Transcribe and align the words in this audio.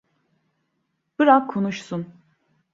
Bırak 1.19 1.49
konuşsun. 1.49 2.13